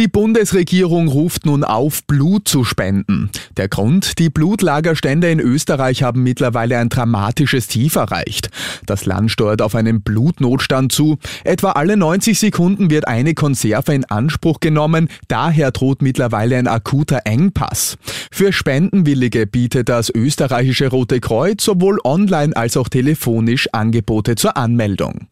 Die 0.00 0.08
Bundesregierung 0.08 1.08
ruft 1.08 1.44
nun 1.44 1.62
auf, 1.62 2.04
Blut 2.04 2.48
zu 2.48 2.64
spenden. 2.64 3.28
Der 3.58 3.68
Grund, 3.68 4.18
die 4.18 4.30
Blutlagerstände 4.30 5.30
in 5.30 5.40
Österreich 5.40 6.02
haben 6.02 6.22
mittlerweile 6.22 6.78
ein 6.78 6.88
dramatisches 6.88 7.66
Tief 7.66 7.96
erreicht. 7.96 8.48
Das 8.86 9.04
Land 9.04 9.30
steuert 9.30 9.60
auf 9.60 9.74
einen 9.74 10.00
Blutnotstand 10.00 10.90
zu. 10.90 11.18
Etwa 11.44 11.72
alle 11.72 11.98
90 11.98 12.38
Sekunden 12.38 12.88
wird 12.88 13.06
eine 13.08 13.34
Konserve 13.34 13.92
in 13.92 14.06
Anspruch 14.06 14.60
genommen. 14.60 15.10
Daher 15.28 15.70
droht 15.70 16.00
mittlerweile 16.00 16.56
ein 16.56 16.66
akuter 16.66 17.26
Engpass. 17.26 17.98
Für 18.32 18.54
Spendenwillige 18.54 19.46
bietet 19.46 19.90
das 19.90 20.08
österreichische 20.08 20.88
Rote 20.88 21.20
Kreuz 21.20 21.62
sowohl 21.62 21.98
online 22.04 22.56
als 22.56 22.78
auch 22.78 22.88
telefonisch 22.88 23.68
Angebote 23.74 24.34
zur 24.34 24.56
Anmeldung. 24.56 25.26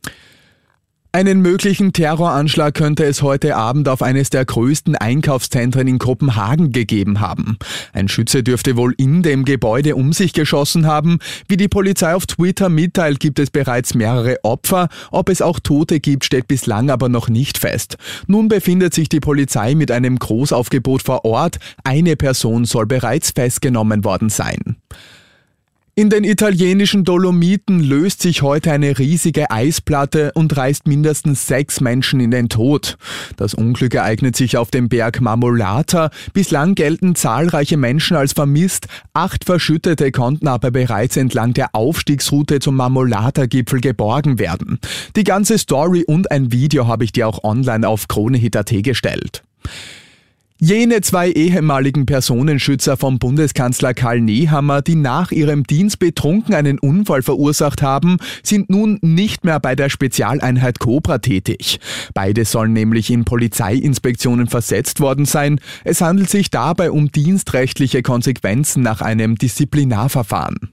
Einen 1.10 1.40
möglichen 1.40 1.94
Terroranschlag 1.94 2.74
könnte 2.74 3.04
es 3.04 3.22
heute 3.22 3.56
Abend 3.56 3.88
auf 3.88 4.02
eines 4.02 4.28
der 4.28 4.44
größten 4.44 4.94
Einkaufszentren 4.94 5.88
in 5.88 5.98
Kopenhagen 5.98 6.70
gegeben 6.70 7.20
haben. 7.20 7.56
Ein 7.94 8.08
Schütze 8.08 8.42
dürfte 8.42 8.76
wohl 8.76 8.92
in 8.98 9.22
dem 9.22 9.46
Gebäude 9.46 9.96
um 9.96 10.12
sich 10.12 10.34
geschossen 10.34 10.86
haben. 10.86 11.18
Wie 11.48 11.56
die 11.56 11.68
Polizei 11.68 12.14
auf 12.14 12.26
Twitter 12.26 12.68
mitteilt, 12.68 13.20
gibt 13.20 13.38
es 13.38 13.50
bereits 13.50 13.94
mehrere 13.94 14.36
Opfer. 14.42 14.90
Ob 15.10 15.30
es 15.30 15.40
auch 15.40 15.60
Tote 15.60 15.98
gibt, 15.98 16.26
steht 16.26 16.46
bislang 16.46 16.90
aber 16.90 17.08
noch 17.08 17.30
nicht 17.30 17.56
fest. 17.56 17.96
Nun 18.26 18.48
befindet 18.48 18.92
sich 18.92 19.08
die 19.08 19.20
Polizei 19.20 19.74
mit 19.74 19.90
einem 19.90 20.18
Großaufgebot 20.18 21.02
vor 21.02 21.24
Ort. 21.24 21.56
Eine 21.84 22.16
Person 22.16 22.66
soll 22.66 22.84
bereits 22.84 23.30
festgenommen 23.30 24.04
worden 24.04 24.28
sein. 24.28 24.76
In 25.98 26.10
den 26.10 26.22
italienischen 26.22 27.02
Dolomiten 27.02 27.80
löst 27.80 28.22
sich 28.22 28.42
heute 28.42 28.70
eine 28.70 29.00
riesige 29.00 29.50
Eisplatte 29.50 30.30
und 30.34 30.56
reißt 30.56 30.86
mindestens 30.86 31.48
sechs 31.48 31.80
Menschen 31.80 32.20
in 32.20 32.30
den 32.30 32.48
Tod. 32.48 32.96
Das 33.36 33.52
Unglück 33.52 33.94
ereignet 33.94 34.36
sich 34.36 34.56
auf 34.56 34.70
dem 34.70 34.88
Berg 34.88 35.20
Marmolata. 35.20 36.10
Bislang 36.32 36.76
gelten 36.76 37.16
zahlreiche 37.16 37.76
Menschen 37.76 38.16
als 38.16 38.32
vermisst. 38.32 38.86
Acht 39.12 39.44
Verschüttete 39.44 40.12
konnten 40.12 40.46
aber 40.46 40.70
bereits 40.70 41.16
entlang 41.16 41.52
der 41.52 41.74
Aufstiegsroute 41.74 42.60
zum 42.60 42.76
Marmolata-Gipfel 42.76 43.80
geborgen 43.80 44.38
werden. 44.38 44.78
Die 45.16 45.24
ganze 45.24 45.58
Story 45.58 46.04
und 46.06 46.30
ein 46.30 46.52
Video 46.52 46.86
habe 46.86 47.02
ich 47.02 47.10
dir 47.10 47.26
auch 47.26 47.42
online 47.42 47.88
auf 47.88 48.06
KroneHit.at 48.06 48.84
gestellt. 48.84 49.42
Jene 50.60 51.02
zwei 51.02 51.30
ehemaligen 51.30 52.04
Personenschützer 52.04 52.96
vom 52.96 53.20
Bundeskanzler 53.20 53.94
Karl 53.94 54.20
Nehammer, 54.20 54.82
die 54.82 54.96
nach 54.96 55.30
ihrem 55.30 55.62
Dienst 55.62 56.00
betrunken 56.00 56.52
einen 56.52 56.80
Unfall 56.80 57.22
verursacht 57.22 57.80
haben, 57.80 58.16
sind 58.42 58.68
nun 58.68 58.98
nicht 59.00 59.44
mehr 59.44 59.60
bei 59.60 59.76
der 59.76 59.88
Spezialeinheit 59.88 60.80
Cobra 60.80 61.18
tätig. 61.18 61.78
Beide 62.12 62.44
sollen 62.44 62.72
nämlich 62.72 63.10
in 63.10 63.24
Polizeiinspektionen 63.24 64.48
versetzt 64.48 64.98
worden 64.98 65.26
sein. 65.26 65.60
Es 65.84 66.00
handelt 66.00 66.28
sich 66.28 66.50
dabei 66.50 66.90
um 66.90 67.12
dienstrechtliche 67.12 68.02
Konsequenzen 68.02 68.82
nach 68.82 69.00
einem 69.00 69.36
Disziplinarverfahren. 69.36 70.72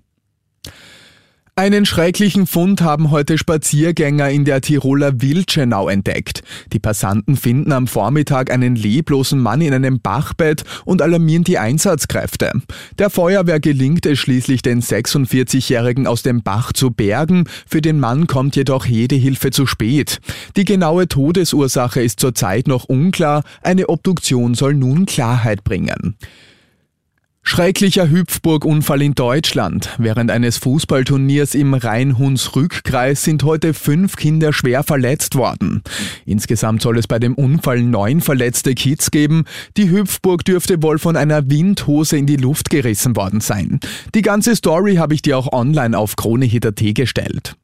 Einen 1.58 1.86
schrecklichen 1.86 2.48
Fund 2.48 2.81
haben 2.81 3.11
heute 3.11 3.38
Spaziergänger 3.38 4.30
in 4.30 4.44
der 4.44 4.59
Tiroler 4.59 5.22
Wildschenau 5.22 5.88
entdeckt. 5.88 6.44
Die 6.73 6.80
Passanten 6.80 7.38
finden 7.38 7.72
am 7.72 7.88
Vormittag 7.88 8.52
einen 8.52 8.75
leblosen 8.75 9.39
Mann 9.39 9.61
in 9.61 9.73
einem 9.73 10.02
Bachbett 10.02 10.66
und 10.83 11.02
alarmieren 11.02 11.45
die 11.45 11.58
Einsatzkräfte. 11.58 12.52
Der 13.00 13.09
Feuerwehr 13.09 13.61
gelingt 13.61 14.06
es 14.06 14.20
schließlich, 14.20 14.64
den 14.64 14.81
46-Jährigen 14.81 16.08
aus 16.08 16.23
dem 16.23 16.44
Bach 16.44 16.73
zu 16.73 16.92
bergen. 16.92 17.45
Für 17.66 17.80
den 17.80 18.02
Mann 18.02 18.28
kommt 18.28 18.58
jedoch 18.58 18.86
jede 18.86 19.16
Hilfe 19.16 19.52
zu 19.52 19.66
spät. 19.66 20.20
Die 20.58 20.65
genaue 20.65 21.08
Todesursache 21.08 22.02
ist 22.02 22.20
zurzeit 22.20 22.67
noch 22.67 22.83
unklar. 22.83 23.45
Eine 23.61 23.88
Obduktion 23.88 24.55
soll 24.55 24.73
nun 24.73 25.05
Klarheit 25.05 25.64
bringen. 25.64 26.17
Schrecklicher 27.48 28.10
Hüpfburg-Unfall 28.10 29.04
in 29.04 29.14
Deutschland. 29.14 29.92
Während 29.98 30.32
eines 30.32 30.58
Fußballturniers 30.58 31.54
im 31.54 31.73
Rhein-Huns-Rück-Kreis 31.76 33.23
sind 33.23 33.44
heute 33.44 33.73
fünf 33.73 34.17
Kinder 34.17 34.52
schwer 34.52 34.83
verletzt 34.83 35.36
worden. 35.36 35.83
Insgesamt 36.26 36.82
soll 36.82 36.98
es 36.98 37.08
bei 37.08 37.20
dem 37.20 37.36
Unfall 37.36 37.82
neun 37.82 38.20
verletzte 38.20 38.73
Kids 38.73 39.11
geben. 39.11 39.45
Die 39.78 39.89
Hüpfburg 39.89 40.44
dürfte 40.44 40.82
wohl 40.82 40.98
von 40.98 41.16
einer 41.16 41.50
Windhose 41.50 42.17
in 42.17 42.26
die 42.26 42.36
Luft 42.36 42.72
gerissen 42.72 43.16
worden 43.16 43.39
sein. 43.39 43.80
Die 44.16 44.23
ganze 44.23 44.56
Story 44.56 44.95
habe 44.95 45.14
ich 45.14 45.22
dir 45.22 45.38
auch 45.38 45.54
online 45.54 45.98
auf 45.98 46.16
KroneHit.at 46.16 46.95
gestellt. 46.95 47.56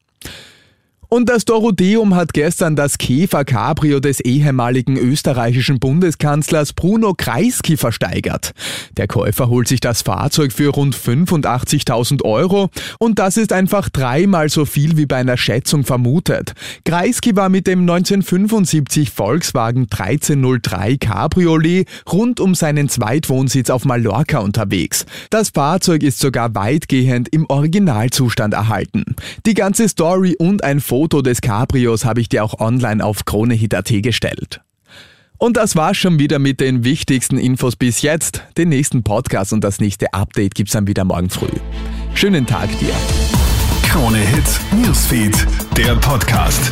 Und 1.12 1.28
das 1.28 1.44
Dorotheum 1.44 2.14
hat 2.14 2.32
gestern 2.32 2.74
das 2.74 2.96
Käfer 2.96 3.44
Cabrio 3.44 4.00
des 4.00 4.20
ehemaligen 4.20 4.96
österreichischen 4.96 5.78
Bundeskanzlers 5.78 6.72
Bruno 6.72 7.12
Kreisky 7.12 7.76
versteigert. 7.76 8.52
Der 8.96 9.08
Käufer 9.08 9.50
holt 9.50 9.68
sich 9.68 9.80
das 9.80 10.00
Fahrzeug 10.00 10.52
für 10.52 10.70
rund 10.70 10.96
85.000 10.96 12.24
Euro 12.24 12.70
und 12.98 13.18
das 13.18 13.36
ist 13.36 13.52
einfach 13.52 13.90
dreimal 13.90 14.48
so 14.48 14.64
viel 14.64 14.96
wie 14.96 15.04
bei 15.04 15.16
einer 15.16 15.36
Schätzung 15.36 15.84
vermutet. 15.84 16.54
Kreisky 16.86 17.36
war 17.36 17.50
mit 17.50 17.66
dem 17.66 17.80
1975 17.80 19.10
Volkswagen 19.10 19.88
1303 19.90 20.96
Cabriolet 20.96 21.88
rund 22.10 22.40
um 22.40 22.54
seinen 22.54 22.88
Zweitwohnsitz 22.88 23.68
auf 23.68 23.84
Mallorca 23.84 24.38
unterwegs. 24.38 25.04
Das 25.28 25.50
Fahrzeug 25.50 26.04
ist 26.04 26.20
sogar 26.20 26.54
weitgehend 26.54 27.28
im 27.28 27.44
Originalzustand 27.50 28.54
erhalten. 28.54 29.04
Die 29.44 29.52
ganze 29.52 29.90
Story 29.90 30.36
und 30.38 30.64
ein 30.64 30.80
Foto 30.80 31.01
Foto 31.02 31.20
des 31.20 31.40
Cabrios 31.40 32.04
habe 32.04 32.20
ich 32.20 32.28
dir 32.28 32.44
auch 32.44 32.60
online 32.60 33.04
auf 33.04 33.24
KroneHit.at 33.24 33.92
gestellt. 34.04 34.60
Und 35.36 35.56
das 35.56 35.74
war's 35.74 35.96
schon 35.96 36.20
wieder 36.20 36.38
mit 36.38 36.60
den 36.60 36.84
wichtigsten 36.84 37.38
Infos 37.38 37.74
bis 37.74 38.02
jetzt. 38.02 38.44
Den 38.56 38.68
nächsten 38.68 39.02
Podcast 39.02 39.52
und 39.52 39.64
das 39.64 39.80
nächste 39.80 40.14
Update 40.14 40.54
gibt's 40.54 40.74
dann 40.74 40.86
wieder 40.86 41.02
morgen 41.02 41.28
früh. 41.28 41.50
Schönen 42.14 42.46
Tag 42.46 42.68
dir. 42.78 42.94
KroneHit 43.90 44.44
Newsfeed, 44.80 45.44
der 45.76 45.96
Podcast. 45.96 46.70